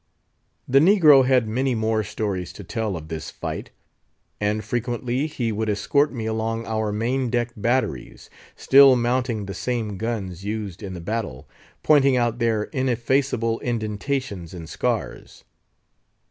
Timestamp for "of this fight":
2.97-3.69